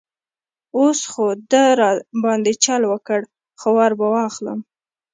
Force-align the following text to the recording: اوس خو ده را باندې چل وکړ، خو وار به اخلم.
اوس 0.77 0.99
خو 1.11 1.25
ده 1.51 1.63
را 1.79 1.89
باندې 2.23 2.51
چل 2.63 2.81
وکړ، 2.91 3.19
خو 3.59 3.69
وار 3.75 3.91
به 3.99 4.05
اخلم. 4.27 4.59